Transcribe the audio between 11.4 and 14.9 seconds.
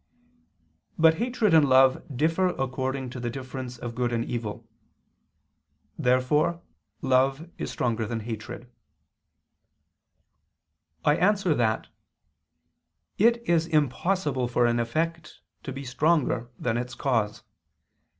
that, It is impossible for an